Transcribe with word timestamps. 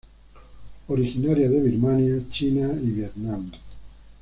Originaria 0.87 1.47
de 1.47 1.61
Birmania, 1.61 2.23
China 2.31 2.71
y 2.73 2.89
Vietnam. 2.89 3.51